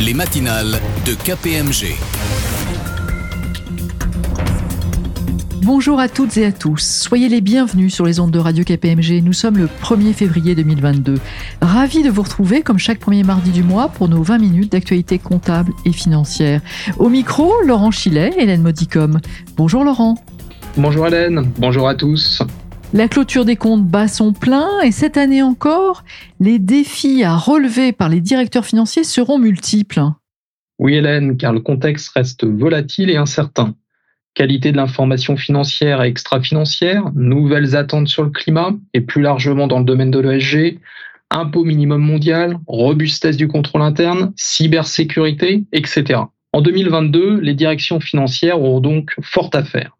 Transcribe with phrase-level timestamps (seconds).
[0.00, 1.94] les matinales de KPMG.
[5.62, 6.78] Bonjour à toutes et à tous.
[6.78, 9.22] Soyez les bienvenus sur les ondes de Radio KPMG.
[9.22, 11.18] Nous sommes le 1er février 2022.
[11.60, 15.18] Ravi de vous retrouver comme chaque premier mardi du mois pour nos 20 minutes d'actualité
[15.18, 16.60] comptable et financière.
[16.98, 19.20] Au micro, Laurent Chilet, Hélène Modicom.
[19.56, 20.16] Bonjour Laurent.
[20.76, 22.42] Bonjour Hélène, bonjour à tous.
[22.96, 26.04] La clôture des comptes bat son plein et cette année encore,
[26.38, 30.00] les défis à relever par les directeurs financiers seront multiples.
[30.78, 33.74] Oui Hélène, car le contexte reste volatile et incertain.
[34.34, 39.80] Qualité de l'information financière et extra-financière, nouvelles attentes sur le climat et plus largement dans
[39.80, 40.78] le domaine de l'ESG,
[41.30, 46.20] impôt minimum mondial, robustesse du contrôle interne, cybersécurité, etc.
[46.52, 49.93] En 2022, les directions financières auront donc fort à faire.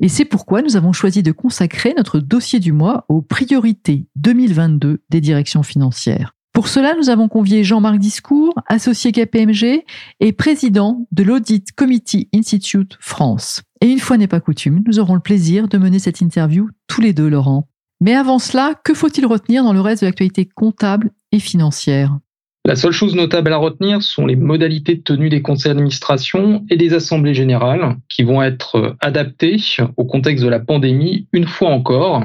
[0.00, 5.02] Et c'est pourquoi nous avons choisi de consacrer notre dossier du mois aux priorités 2022
[5.08, 6.34] des directions financières.
[6.52, 9.84] Pour cela, nous avons convié Jean-Marc Discours, associé KPMG
[10.20, 13.62] et président de l'Audit Committee Institute France.
[13.80, 17.00] Et une fois n'est pas coutume, nous aurons le plaisir de mener cette interview tous
[17.00, 17.68] les deux, Laurent.
[18.00, 22.18] Mais avant cela, que faut-il retenir dans le reste de l'actualité comptable et financière?
[22.66, 26.76] La seule chose notable à retenir sont les modalités de tenue des conseils d'administration et
[26.76, 29.58] des assemblées générales qui vont être adaptées
[29.98, 32.24] au contexte de la pandémie une fois encore,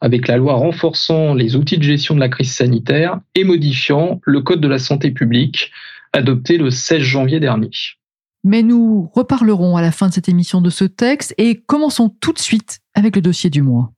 [0.00, 4.40] avec la loi renforçant les outils de gestion de la crise sanitaire et modifiant le
[4.40, 5.70] Code de la santé publique
[6.14, 7.70] adopté le 16 janvier dernier.
[8.42, 12.32] Mais nous reparlerons à la fin de cette émission de ce texte et commençons tout
[12.32, 13.92] de suite avec le dossier du mois.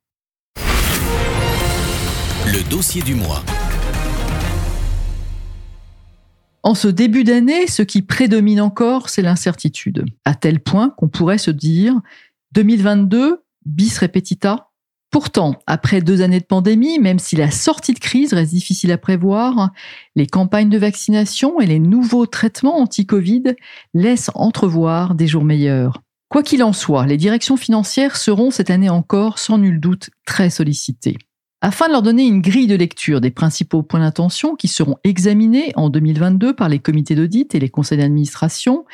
[2.47, 3.43] Le dossier du mois.
[6.67, 11.39] En ce début d'année, ce qui prédomine encore, c'est l'incertitude, à tel point qu'on pourrait
[11.39, 11.95] se dire
[12.55, 14.71] 2022 bis repetita.
[15.13, 18.99] Pourtant, après deux années de pandémie, même si la sortie de crise reste difficile à
[18.99, 19.71] prévoir,
[20.17, 23.55] les campagnes de vaccination et les nouveaux traitements anti-Covid
[23.95, 26.03] laissent entrevoir des jours meilleurs.
[26.31, 30.51] Quoi qu'il en soit, les directions financières seront cette année encore sans nul doute très
[30.51, 31.17] sollicitées
[31.61, 35.73] afin de leur donner une grille de lecture des principaux points d'intention qui seront examinés
[35.77, 38.85] en 2022 par les comités d'audit et les conseils d'administration,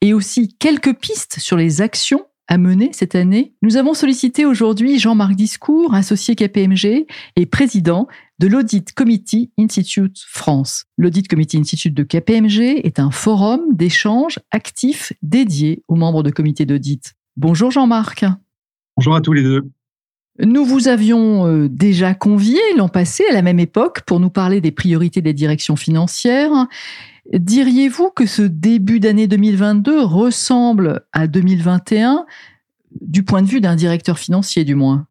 [0.00, 4.98] et aussi quelques pistes sur les actions à mener cette année, nous avons sollicité aujourd'hui
[4.98, 7.06] Jean-Marc Discours, associé KPMG
[7.36, 8.08] et président
[8.38, 10.86] de l'Audit Committee Institute France.
[10.96, 16.64] L'Audit Committee Institute de KPMG est un forum d'échange actif dédié aux membres de comités
[16.64, 17.14] d'audit.
[17.36, 18.24] Bonjour Jean-Marc.
[18.96, 19.70] Bonjour à tous les deux.
[20.40, 24.60] Nous vous avions euh, déjà convié l'an passé, à la même époque, pour nous parler
[24.60, 26.68] des priorités des directions financières.
[27.32, 32.24] Diriez-vous que ce début d'année 2022 ressemble à 2021
[33.00, 35.06] du point de vue d'un directeur financier du moins?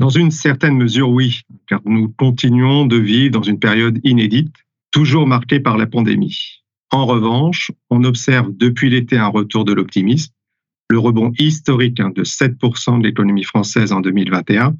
[0.00, 4.54] Dans une certaine mesure, oui, car nous continuons de vivre dans une période inédite,
[4.90, 6.62] toujours marquée par la pandémie.
[6.90, 10.32] En revanche, on observe depuis l'été un retour de l'optimisme
[10.88, 14.74] le rebond historique hein, de 7% de l'économie française en 2021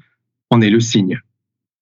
[0.49, 1.19] en est le signe.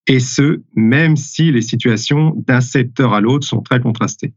[0.07, 4.33] Et ce, même si les situations d'un secteur à l'autre sont très contrastées.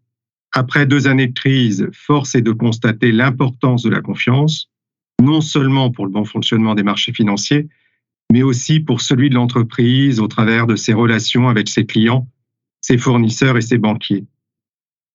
[0.52, 4.68] Après deux années de crise, force est de constater l'importance de la confiance,
[5.20, 7.68] non seulement pour le bon fonctionnement des marchés financiers,
[8.32, 12.26] mais aussi pour celui de l'entreprise au travers de ses relations avec ses clients,
[12.80, 14.24] ses fournisseurs et ses banquiers.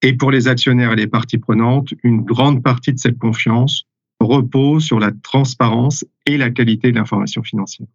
[0.02, 3.88] Et pour les actionnaires et les parties prenantes, une grande partie de cette confiance
[4.20, 7.88] repose sur la transparence et la qualité de l'information financière.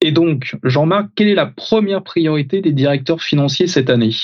[0.00, 4.14] Et donc, Jean-Marc, quelle est la première priorité des directeurs financiers cette année?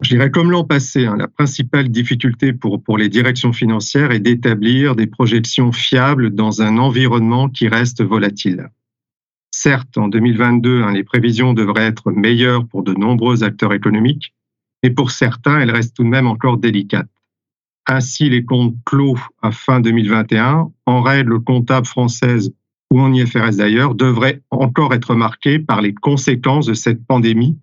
[0.00, 4.20] Je dirais comme l'an passé, hein, la principale difficulté pour, pour les directions financières est
[4.20, 8.70] d'établir des projections fiables dans un environnement qui reste volatile.
[9.50, 14.32] Certes, en 2022, hein, les prévisions devraient être meilleures pour de nombreux acteurs économiques,
[14.82, 17.10] mais pour certains, elles restent tout de même encore délicates.
[17.92, 22.54] Ainsi, les comptes clos à fin 2021, en règle comptable française
[22.88, 27.58] ou en IFRS d'ailleurs, devraient encore être marqués par les conséquences de cette pandémie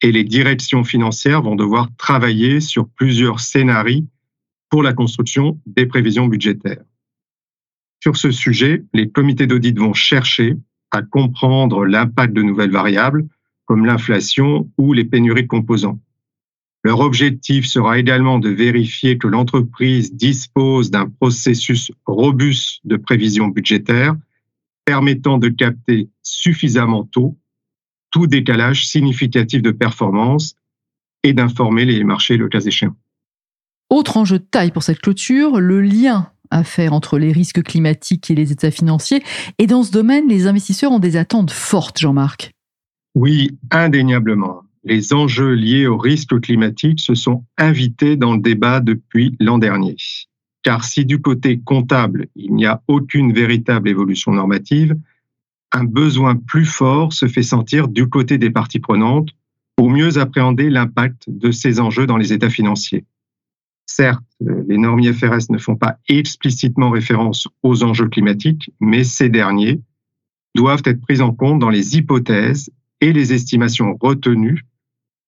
[0.00, 4.06] et les directions financières vont devoir travailler sur plusieurs scénarios
[4.70, 6.84] pour la construction des prévisions budgétaires.
[8.00, 10.54] Sur ce sujet, les comités d'audit vont chercher
[10.92, 13.26] à comprendre l'impact de nouvelles variables
[13.64, 15.98] comme l'inflation ou les pénuries de composants.
[16.84, 24.14] Leur objectif sera également de vérifier que l'entreprise dispose d'un processus robuste de prévision budgétaire
[24.84, 27.38] permettant de capter suffisamment tôt
[28.10, 30.56] tout décalage significatif de performance
[31.22, 32.94] et d'informer les marchés le cas échéant.
[33.88, 38.30] Autre enjeu de taille pour cette clôture, le lien à faire entre les risques climatiques
[38.30, 39.22] et les états financiers.
[39.58, 42.52] Et dans ce domaine, les investisseurs ont des attentes fortes, Jean-Marc.
[43.14, 49.34] Oui, indéniablement les enjeux liés au risque climatique se sont invités dans le débat depuis
[49.40, 49.96] l'an dernier.
[50.62, 54.96] Car si du côté comptable, il n'y a aucune véritable évolution normative,
[55.72, 59.30] un besoin plus fort se fait sentir du côté des parties prenantes
[59.76, 63.04] pour mieux appréhender l'impact de ces enjeux dans les états financiers.
[63.86, 69.80] Certes, les normes IFRS ne font pas explicitement référence aux enjeux climatiques, mais ces derniers
[70.54, 72.70] doivent être pris en compte dans les hypothèses
[73.00, 74.64] et les estimations retenues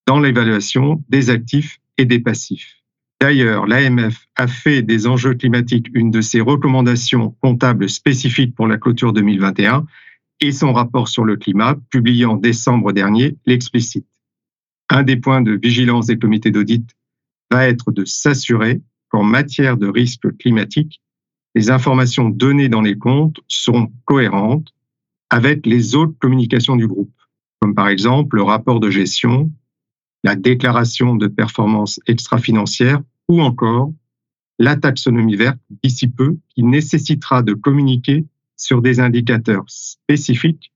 [0.06, 2.76] dans l'évaluation des actifs et des passifs.
[3.20, 8.76] D'ailleurs, l'AMF a fait des enjeux climatiques une de ses recommandations comptables spécifiques pour la
[8.76, 9.86] clôture 2021
[10.40, 14.06] et son rapport sur le climat, publié en décembre dernier, l'explicite.
[14.90, 16.88] Un des points de vigilance des comités d'audit
[17.50, 21.00] va être de s'assurer qu'en matière de risque climatique,
[21.54, 24.74] les informations données dans les comptes sont cohérentes
[25.30, 27.14] avec les autres communications du groupe,
[27.60, 29.50] comme par exemple le rapport de gestion,
[30.26, 33.92] la déclaration de performance extra-financière ou encore
[34.58, 38.26] la taxonomie verte d'ici peu qui nécessitera de communiquer
[38.56, 40.72] sur des indicateurs spécifiques,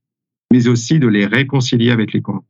[0.53, 2.47] mais aussi de les réconcilier avec les comptes.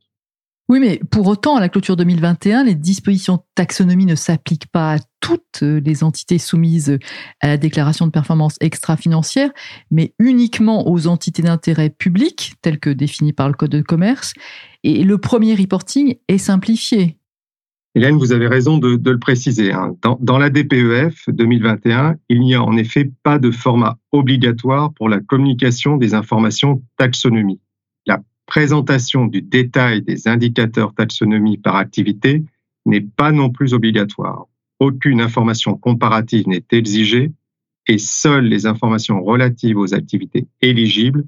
[0.71, 4.97] Oui, mais pour autant, à la clôture 2021, les dispositions taxonomie ne s'appliquent pas à
[5.19, 6.97] toutes les entités soumises
[7.41, 9.51] à la déclaration de performance extra-financière,
[9.91, 14.33] mais uniquement aux entités d'intérêt public, telles que définies par le Code de commerce.
[14.85, 17.17] Et le premier reporting est simplifié.
[17.93, 19.73] Hélène, vous avez raison de, le préciser.
[19.73, 19.97] Hein.
[20.01, 25.09] Dans, dans, la DPEF 2021, il n'y a en effet pas de format obligatoire pour
[25.09, 27.59] la communication des informations taxonomie
[28.51, 32.43] présentation du détail des indicateurs taxonomie par activité
[32.85, 34.47] n'est pas non plus obligatoire.
[34.81, 37.31] Aucune information comparative n'est exigée
[37.87, 41.23] et seules les informations relatives aux activités éligibles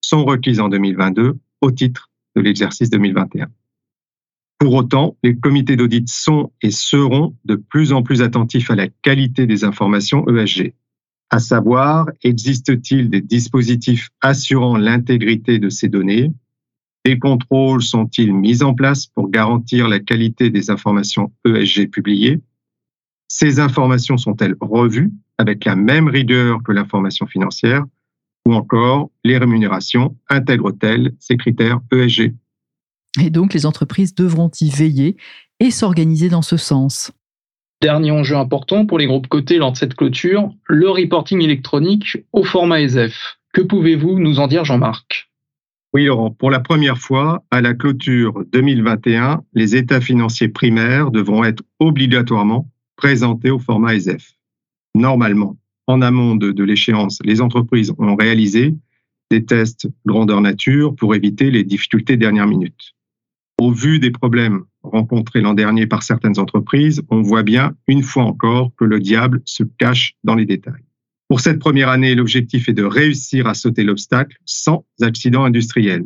[0.00, 3.48] sont requises en 2022 au titre de l'exercice 2021.
[4.60, 8.86] Pour autant, les comités d'audit sont et seront de plus en plus attentifs à la
[8.86, 10.74] qualité des informations ESG.
[11.30, 16.30] À savoir, existe-t-il des dispositifs assurant l'intégrité de ces données
[17.04, 22.40] des contrôles sont-ils mis en place pour garantir la qualité des informations ESG publiées?
[23.28, 27.84] Ces informations sont-elles revues avec la même rigueur que l'information financière?
[28.46, 32.34] Ou encore, les rémunérations intègrent-elles ces critères ESG
[33.20, 35.16] Et donc, les entreprises devront y veiller
[35.58, 37.12] et s'organiser dans ce sens.
[37.80, 42.44] Dernier enjeu important pour les groupes cotés lors de cette clôture, le reporting électronique au
[42.44, 43.38] format ESF.
[43.54, 45.29] Que pouvez-vous nous en dire, Jean-Marc?
[45.92, 51.42] Oui, Laurent, pour la première fois, à la clôture 2021, les états financiers primaires devront
[51.42, 54.34] être obligatoirement présentés au format ESF.
[54.94, 55.56] Normalement,
[55.88, 58.76] en amont de, l'échéance, les entreprises ont réalisé
[59.32, 62.94] des tests grandeur nature pour éviter les difficultés dernière minute.
[63.60, 68.24] Au vu des problèmes rencontrés l'an dernier par certaines entreprises, on voit bien, une fois
[68.24, 70.84] encore, que le diable se cache dans les détails.
[71.30, 76.04] Pour cette première année, l'objectif est de réussir à sauter l'obstacle sans accident industriel.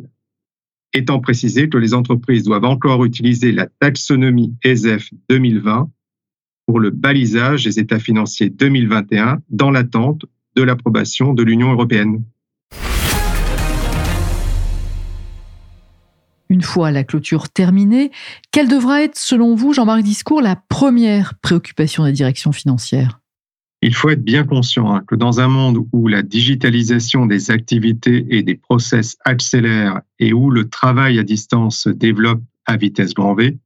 [0.93, 5.89] Étant précisé que les entreprises doivent encore utiliser la taxonomie ESF 2020
[6.67, 10.25] pour le balisage des états financiers 2021 dans l'attente
[10.55, 12.23] de l'approbation de l'Union européenne.
[16.49, 18.11] Une fois la clôture terminée,
[18.51, 23.21] quelle devra être, selon vous, Jean-Marc Discours, la première préoccupation de la direction financière
[23.81, 28.25] il faut être bien conscient hein, que dans un monde où la digitalisation des activités
[28.29, 33.35] et des process accélère et où le travail à distance se développe à vitesse grand
[33.35, 33.57] V,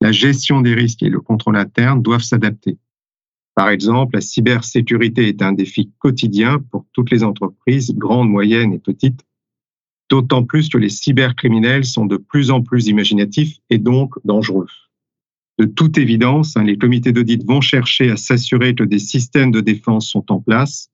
[0.00, 2.78] la gestion des risques et le contrôle interne doivent s'adapter.
[3.54, 8.78] Par exemple, la cybersécurité est un défi quotidien pour toutes les entreprises, grandes, moyennes et
[8.78, 9.24] petites,
[10.10, 14.68] d'autant plus que les cybercriminels sont de plus en plus imaginatifs et donc dangereux.
[15.58, 19.60] De toute évidence, hein, les comités d'audit vont chercher à s'assurer que des systèmes de
[19.60, 20.90] défense sont en place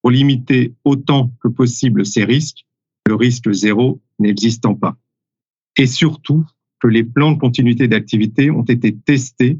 [0.00, 2.64] pour limiter autant que possible ces risques,
[3.06, 4.96] le risque zéro n'existant pas.
[5.76, 6.44] Et surtout,
[6.80, 9.58] que les plans de continuité d'activité ont été testés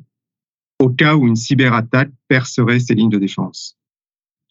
[0.79, 3.77] au cas où une cyberattaque percerait ces lignes de défense.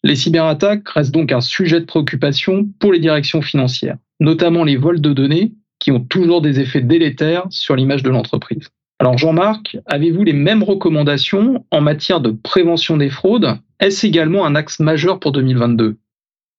[0.04, 5.00] Les cyberattaques restent donc un sujet de préoccupation pour les directions financières, notamment les vols
[5.00, 8.68] de données qui ont toujours des effets délétères sur l'image de l'entreprise.
[9.00, 13.60] Alors Jean-Marc, avez-vous les mêmes recommandations en matière de prévention des fraudes?
[13.78, 15.96] Est-ce également un axe majeur pour 2022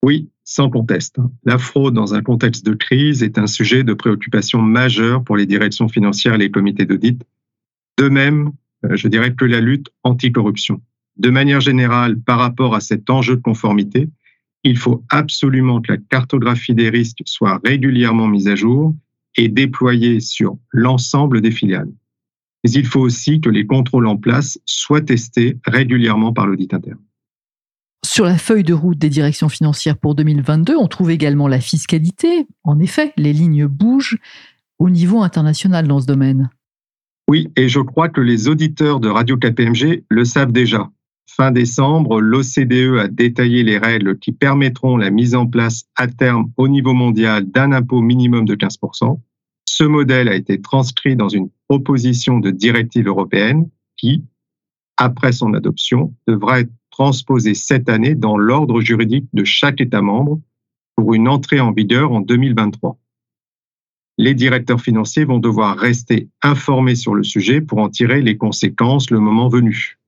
[0.03, 1.17] Oui, sans conteste.
[1.43, 5.45] La fraude dans un contexte de crise est un sujet de préoccupation majeur pour les
[5.45, 7.21] directions financières et les comités d'audit.
[7.97, 8.53] De même,
[8.85, 10.81] euh, je dirais que la lutte anticorruption.
[11.17, 14.07] De manière générale, par rapport à cet enjeu de conformité,
[14.63, 18.95] il faut absolument que la cartographie des risques soit régulièrement mise à jour
[19.35, 21.91] et déployée sur l'ensemble des filiales.
[22.63, 26.99] Mais il faut aussi que les contrôles en place soient testés régulièrement par l'audit interne.
[28.05, 32.47] Sur la feuille de route des directions financières pour 2022, on trouve également la fiscalité.
[32.63, 34.17] En effet, les lignes bougent
[34.77, 36.49] au niveau international dans ce domaine.
[37.29, 40.89] Oui, et je crois que les auditeurs de Radio KPMG le savent déjà.
[41.27, 46.51] Fin décembre, l'OCDE a détaillé les règles qui permettront la mise en place à terme
[46.57, 49.19] au niveau mondial d'un impôt minimum de 15%.
[49.71, 54.23] Ce modèle a été transcrit dans une proposition de directive européenne qui,
[54.97, 60.41] après son adoption, devra être transposée cette année dans l'ordre juridique de chaque État membre
[60.95, 62.97] pour une entrée en vigueur en 2023.
[64.17, 69.11] Les directeurs financiers vont devoir rester informés sur le sujet pour en tirer les conséquences
[69.11, 69.99] le moment venu.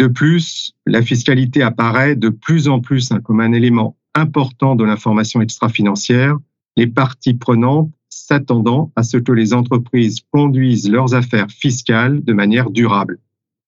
[0.00, 4.82] De plus, la fiscalité apparaît de plus en plus hein, comme un élément important de
[4.82, 6.36] l'information extra-financière,
[6.76, 7.92] les parties prenantes
[8.26, 13.20] s'attendant à ce que les entreprises conduisent leurs affaires fiscales de manière durable,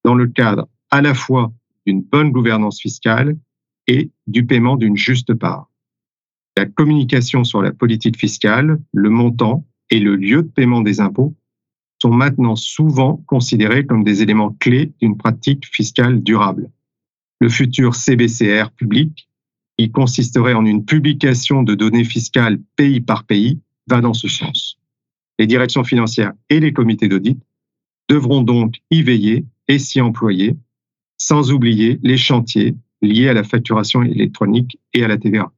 [0.05, 1.53] dans le cadre à la fois
[1.87, 3.37] d'une bonne gouvernance fiscale
[3.87, 5.71] et du paiement d'une juste part.
[6.57, 11.37] La communication sur la politique fiscale, le montant et le lieu de paiement des impôts
[12.03, 16.69] sont maintenant souvent considérés comme des éléments clés d'une pratique fiscale durable.
[17.41, 19.29] Le futur CBCR public,
[19.79, 24.79] qui consisterait en une publication de données fiscales pays par pays, va dans ce sens.
[25.39, 27.39] Les directions financières et les comités d'audit
[28.09, 30.57] devront donc y veiller et s'y employer,
[31.19, 35.51] sans oublier les chantiers liés à la facturation électronique et à la TVA.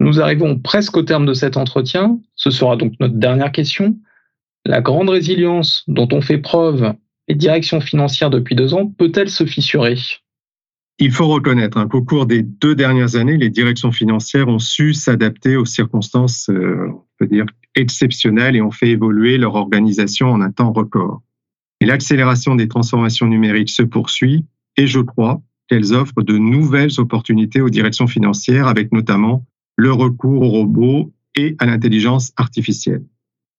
[0.00, 2.18] Nous arrivons presque au terme de cet entretien.
[2.34, 3.96] Ce sera donc notre dernière question.
[4.64, 6.94] La grande résilience dont ont fait preuve
[7.28, 9.96] les directions financières depuis deux ans peut-elle se fissurer?
[10.98, 14.94] Il faut reconnaître hein, qu'au cours des deux dernières années, les directions financières ont su
[14.94, 20.40] s'adapter aux circonstances, euh, on peut dire, exceptionnelles et ont fait évoluer leur organisation en
[20.40, 21.22] un temps record.
[21.80, 24.46] Et l'accélération des transformations numériques se poursuit
[24.76, 29.44] et je crois qu'elles offrent de nouvelles opportunités aux directions financières avec notamment
[29.76, 33.04] le recours aux robots et à l'intelligence artificielle.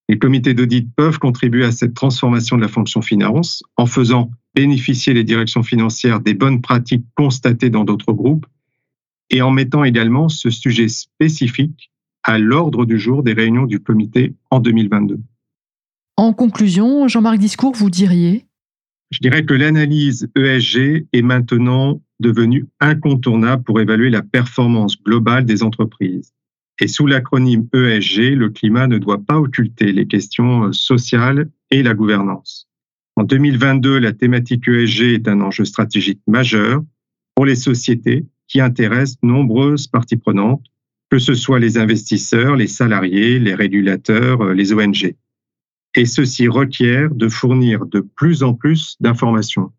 [0.07, 5.13] Les comités d'audit peuvent contribuer à cette transformation de la fonction finance en faisant bénéficier
[5.13, 8.45] les directions financières des bonnes pratiques constatées dans d'autres groupes
[9.29, 11.91] et en mettant également ce sujet spécifique
[12.23, 15.19] à l'ordre du jour des réunions du comité en 2022.
[16.17, 18.45] En conclusion, Jean-Marc Discours, vous diriez?
[19.11, 25.61] Je dirais que l'analyse ESG est maintenant devenue incontournable pour évaluer la performance globale des
[25.61, 26.33] entreprises.
[26.81, 31.83] Et sous l'acronyme ESG, le climat ne doit pas occulter les questions euh, sociales et
[31.83, 32.67] la gouvernance.
[33.17, 36.83] En 2022, la thématique ESG est un enjeu stratégique majeur
[37.33, 40.65] pour les sociétés qui intéressent nombreuses parties prenantes,
[41.09, 45.15] que ce soit les investisseurs, les salariés, les régulateurs, euh, les ONG.
[45.95, 49.71] Et ceci requiert de fournir de plus en plus d'informations.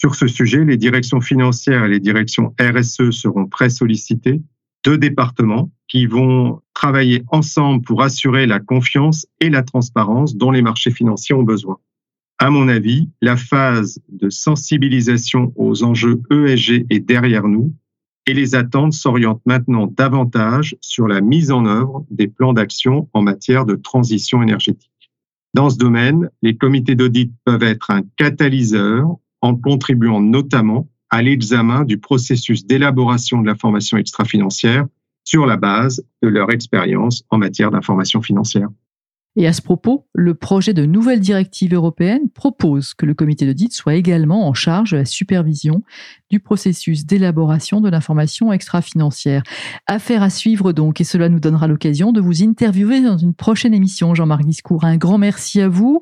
[0.00, 4.42] Sur ce sujet, les directions financières et les directions RSE seront très sollicitées
[4.84, 10.62] deux départements qui vont travailler ensemble pour assurer la confiance et la transparence dont les
[10.62, 11.78] marchés financiers ont besoin.
[12.42, 17.72] À mon avis, la phase de sensibilisation aux enjeux ESG est derrière nous
[18.26, 23.22] et les attentes s'orientent maintenant davantage sur la mise en œuvre des plans d'action en
[23.22, 24.90] matière de transition énergétique.
[25.54, 29.06] Dans ce domaine, les comités d'audit peuvent être un catalyseur
[29.40, 34.84] en contribuant notamment à l'examen du processus d'élaboration de l'information extra-financière
[35.22, 38.68] sur la base de leur expérience en matière d'information financière.
[39.34, 43.72] Et à ce propos, le projet de nouvelle directive européenne propose que le comité d'audit
[43.72, 45.82] soit également en charge de la supervision
[46.30, 49.42] du processus d'élaboration de l'information extra-financière.
[49.86, 53.72] Affaire à suivre donc, et cela nous donnera l'occasion de vous interviewer dans une prochaine
[53.72, 54.14] émission.
[54.14, 56.00] Jean-Marc Discours, un grand merci à vous.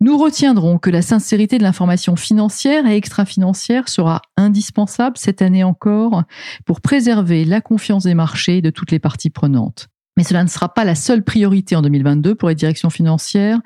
[0.00, 6.24] Nous retiendrons que la sincérité de l'information financière et extra-financière sera indispensable cette année encore
[6.64, 9.88] pour préserver la confiance des marchés de toutes les parties prenantes.
[10.16, 13.60] Mais cela ne sera pas la seule priorité en 2022 pour les directions financières.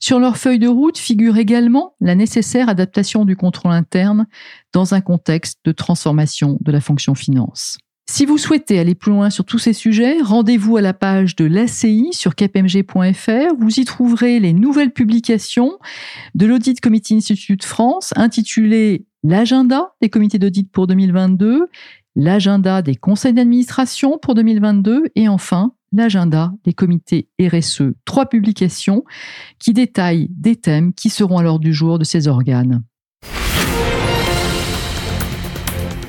[0.00, 4.26] Sur leur feuille de route figure également la nécessaire adaptation du contrôle interne
[4.72, 7.78] dans un contexte de transformation de la fonction finance.
[8.10, 11.44] Si vous souhaitez aller plus loin sur tous ces sujets, rendez-vous à la page de
[11.44, 13.54] l'ACI sur kpmg.fr.
[13.58, 15.78] Vous y trouverez les nouvelles publications
[16.34, 21.68] de l'Audit Committee Institute France intitulées L'agenda des comités d'audit pour 2022,
[22.16, 27.92] l'agenda des conseils d'administration pour 2022 et enfin l'agenda des comités RSE.
[28.04, 29.04] Trois publications
[29.58, 32.82] qui détaillent des thèmes qui seront à l'ordre du jour de ces organes.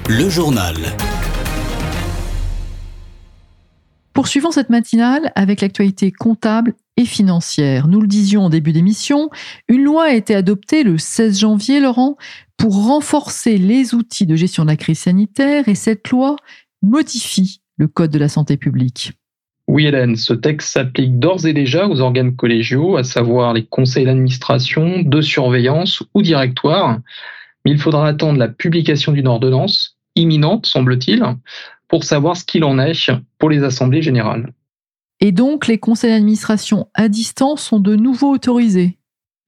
[0.10, 0.75] Le journal.
[4.13, 7.88] Poursuivons cette matinale avec l'actualité comptable et financière.
[7.88, 9.30] Nous le disions en début d'émission,
[9.68, 12.18] une loi a été adoptée le 16 janvier, Laurent,
[12.58, 16.36] pour renforcer les outils de gestion de la crise sanitaire et cette loi
[16.84, 19.13] modifie le Code de la santé publique.
[19.67, 24.05] Oui, Hélène, ce texte s'applique d'ores et déjà aux organes collégiaux, à savoir les conseils
[24.05, 27.00] d'administration, de surveillance ou directoire.
[27.63, 31.24] Mais il faudra attendre la publication d'une ordonnance, imminente, semble-t-il,
[31.88, 34.51] pour savoir ce qu'il en est pour les assemblées générales.
[35.22, 38.98] Et donc, les conseils d'administration à distance sont de nouveau autorisés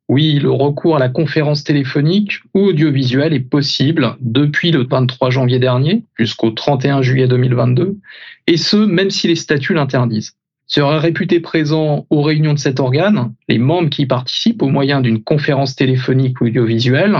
[0.08, 5.58] oui, le recours à la conférence téléphonique ou audiovisuelle est possible depuis le 23 janvier
[5.58, 7.98] dernier jusqu'au 31 juillet 2022,
[8.46, 10.34] et ce, même si les statuts l'interdisent.
[10.68, 15.02] Seraient réputés présents aux réunions de cet organe les membres qui y participent au moyen
[15.02, 17.18] d'une conférence téléphonique ou audiovisuelle,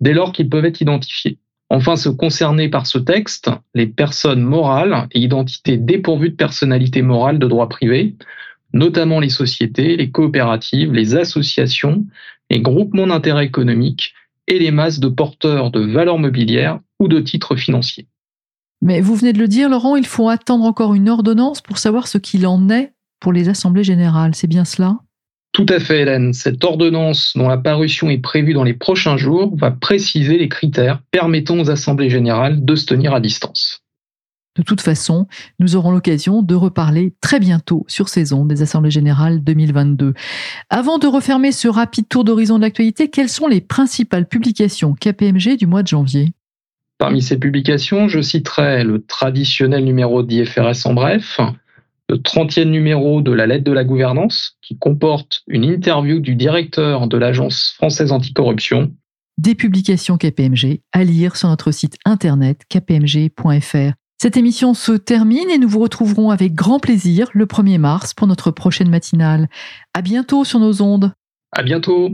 [0.00, 1.38] dès lors qu'ils peuvent être identifiés.
[1.68, 7.38] Enfin, se concerner par ce texte, les personnes morales et identités dépourvues de personnalité morale
[7.38, 8.14] de droit privé,
[8.72, 12.04] notamment les sociétés, les coopératives, les associations,
[12.50, 14.14] les groupements d'intérêt économique
[14.48, 18.06] et les masses de porteurs de valeurs mobilières ou de titres financiers.
[18.80, 22.08] Mais vous venez de le dire, Laurent, il faut attendre encore une ordonnance pour savoir
[22.08, 24.34] ce qu'il en est pour les assemblées générales.
[24.34, 24.98] C'est bien cela?
[25.52, 26.32] Tout à fait, Hélène.
[26.32, 31.00] Cette ordonnance, dont la parution est prévue dans les prochains jours, va préciser les critères
[31.10, 33.81] permettant aux assemblées générales de se tenir à distance.
[34.54, 35.26] De toute façon,
[35.58, 40.12] nous aurons l'occasion de reparler très bientôt sur ces ondes des Assemblées Générales 2022.
[40.68, 45.56] Avant de refermer ce rapide tour d'horizon de l'actualité, quelles sont les principales publications KPMG
[45.56, 46.32] du mois de janvier?
[46.98, 51.40] Parmi ces publications, je citerai le traditionnel numéro d'IFRS en bref,
[52.10, 57.08] le 30e numéro de la lettre de la gouvernance, qui comporte une interview du directeur
[57.08, 58.92] de l'Agence française anticorruption.
[59.38, 63.94] Des publications KPMG à lire sur notre site internet kpmg.fr.
[64.22, 68.28] Cette émission se termine et nous vous retrouverons avec grand plaisir le 1er mars pour
[68.28, 69.48] notre prochaine matinale.
[69.94, 71.12] À bientôt sur nos ondes.
[71.50, 72.10] À bientôt.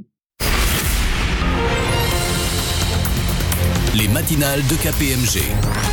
[3.94, 5.87] Les matinales de KPMG